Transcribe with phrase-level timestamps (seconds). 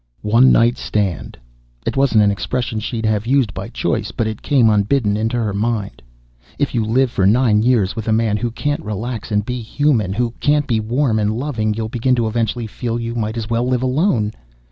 [0.23, 1.37] One night stand!
[1.85, 5.53] It wasn't an expression she'd have used by choice, but it came unbidden into her
[5.53, 6.01] mind.
[6.57, 10.13] If you live for nine years with a man who can't relax and be human,
[10.13, 13.67] who can't be warm and loving you'll begin eventually to feel you might as well
[13.67, 14.31] live alone.